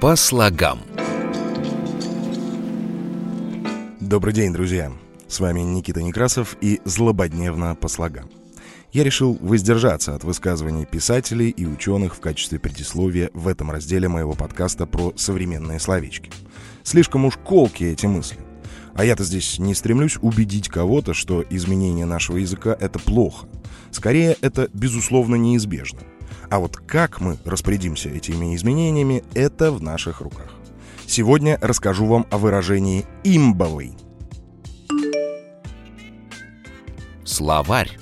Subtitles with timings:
[0.00, 0.78] По слогам.
[3.98, 4.92] Добрый день, друзья.
[5.26, 8.30] С вами Никита Некрасов и «Злободневно по слогам».
[8.92, 14.34] Я решил воздержаться от высказываний писателей и ученых в качестве предисловия в этом разделе моего
[14.34, 16.30] подкаста про современные словечки.
[16.84, 18.38] Слишком уж колкие эти мысли.
[18.94, 23.48] А я-то здесь не стремлюсь убедить кого-то, что изменение нашего языка— это плохо.
[23.90, 25.98] Скорее, это, безусловно, неизбежно.
[26.50, 30.50] А вот как мы распорядимся этими изменениями, это в наших руках.
[31.06, 33.96] Сегодня расскажу вам о выражении «имбовый».
[37.24, 37.98] Словарь.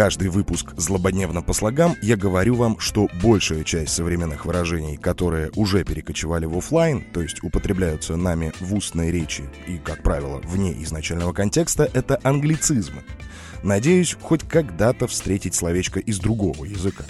[0.00, 5.84] Каждый выпуск «Злободневно по слогам» я говорю вам, что большая часть современных выражений, которые уже
[5.84, 11.34] перекочевали в офлайн, то есть употребляются нами в устной речи и, как правило, вне изначального
[11.34, 13.02] контекста, это англицизмы.
[13.62, 17.04] Надеюсь, хоть когда-то встретить словечко из другого языка.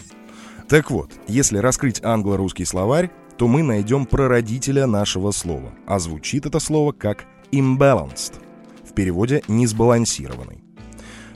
[0.69, 6.59] Так вот, если раскрыть англо-русский словарь, то мы найдем прародителя нашего слова, а звучит это
[6.59, 8.41] слово как «imbalanced»,
[8.85, 10.65] в переводе «несбалансированный».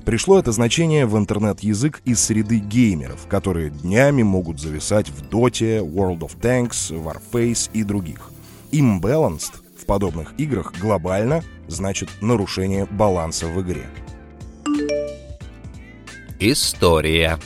[0.05, 6.21] Пришло это значение в интернет-язык из среды геймеров, которые днями могут зависать в Доте, World
[6.21, 8.31] of Tanks, Warface и других.
[8.71, 13.87] Imbalanced в подобных играх глобально значит нарушение баланса в игре.
[16.39, 17.39] История.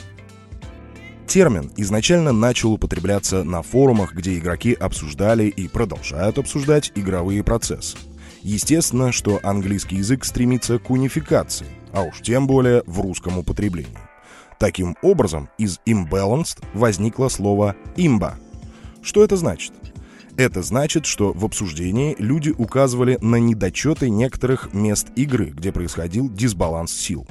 [1.27, 7.97] Термин изначально начал употребляться на форумах, где игроки обсуждали и продолжают обсуждать игровые процессы.
[8.41, 13.97] Естественно, что английский язык стремится к унификации, а уж тем более в русском употреблении.
[14.59, 18.33] Таким образом, из imbalanced возникло слово imba.
[19.01, 19.71] Что это значит?
[20.35, 26.91] Это значит, что в обсуждении люди указывали на недочеты некоторых мест игры, где происходил дисбаланс
[26.91, 27.25] сил.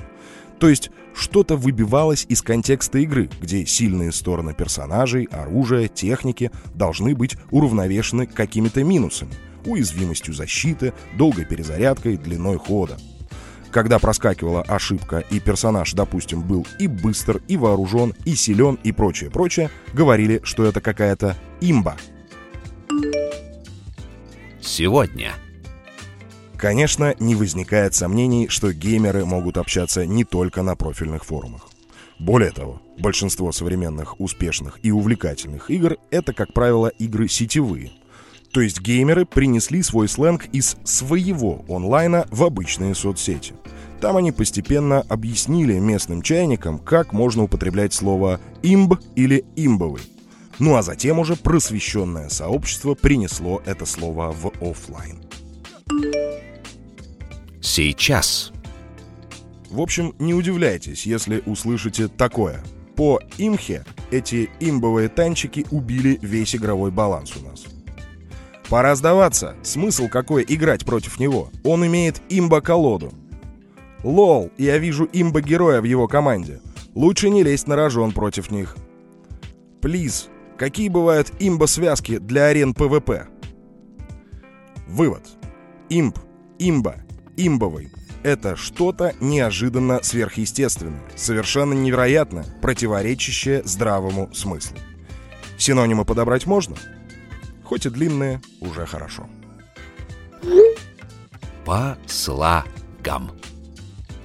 [0.59, 7.37] То есть что-то выбивалось из контекста игры, где сильные стороны персонажей, оружия, техники должны быть
[7.51, 9.33] уравновешены какими-то минусами,
[9.65, 12.99] уязвимостью защиты, долгой перезарядкой, длиной хода–
[13.71, 19.31] когда проскакивала ошибка и персонаж, допустим, был и быстр, и вооружен, и силен, и прочее,
[19.31, 21.97] прочее, говорили, что это какая-то имба.
[24.61, 25.33] Сегодня.
[26.57, 31.69] Конечно, не возникает сомнений, что геймеры могут общаться не только на профильных форумах.
[32.19, 37.93] Более того, большинство современных успешных и увлекательных игр— это, как правило, игры сетевые,
[38.53, 43.55] то есть геймеры принесли свой сленг из своего онлайна в обычные соцсети.
[44.01, 50.03] Там они постепенно объяснили местным чайникам, как можно употреблять слово «имб» или «имбовый».
[50.59, 55.21] Ну а затем уже просвещенное сообщество принесло это слово в офлайн.
[57.61, 58.53] Сейчас.
[59.71, 62.63] В общем, не удивляйтесь, если услышите такое.
[62.97, 67.78] По имхе эти имбовые танчики убили весь игровой баланс у нас.
[68.69, 69.57] Пора сдаваться.
[69.63, 71.51] Смысл какой играть против него?
[71.65, 73.13] Он имеет имба-колоду.
[74.05, 76.61] Лол, я вижу имба-героя в его команде.
[76.95, 78.77] Лучше не лезть на рожон против них.
[79.81, 80.29] Please,
[80.59, 83.27] какие бывают имба-связки для арен PvP?
[84.87, 85.23] Вывод.
[85.89, 86.19] Имб,
[86.59, 86.97] имба,
[87.37, 87.91] имбовый—
[88.23, 94.77] это что-то неожиданно сверхъестественное, совершенно невероятно, противоречащее здравому смыслу.
[95.57, 96.77] Синонимы подобрать можно—
[97.69, 99.29] Хоть и длинные, уже хорошо.
[101.67, 103.31] По слогам.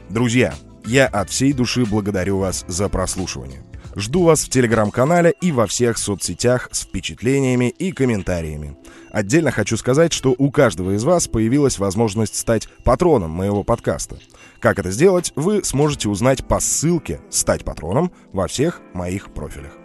[0.10, 0.54] Друзья,
[0.86, 3.62] я от всей души благодарю вас за прослушивание.
[3.98, 8.78] Жду вас в телеграм-канале и во всех соцсетях с впечатлениями и комментариями.
[9.12, 14.20] Отдельно хочу сказать, что у каждого из вас появилась возможность стать патроном моего подкаста.
[14.62, 19.83] Как это сделать, вы сможете узнать по ссылке «Стать патроном» во всех моих профилях.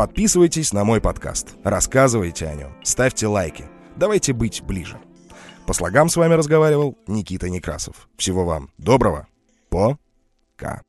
[0.00, 3.66] Подписывайтесь на мой подкаст, рассказывайте о нем, ставьте лайки.
[3.96, 4.98] Давайте быть ближе.
[5.66, 8.08] По слогам с вами разговаривал Никита Некрасов.
[8.16, 9.28] Всего вам доброго.
[9.68, 10.80] Пока.